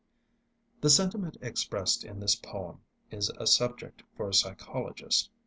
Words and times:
The 0.79 0.89
sentiment 0.89 1.37
expressed 1.41 2.03
in 2.03 2.19
this 2.19 2.33
poem 2.33 2.81
is 3.11 3.29
a 3.37 3.45
subject 3.45 4.01
for 4.17 4.27
a 4.29 4.33
psychologist. 4.33 5.29